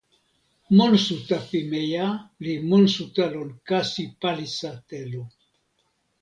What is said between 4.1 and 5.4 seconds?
palisa telo.